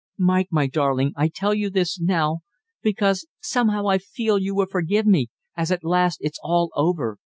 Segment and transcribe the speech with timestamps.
[0.17, 2.39] Mike, my darling, I tell you this now
[2.81, 7.19] because somehow I feel you will forgive me, as at last it's all over.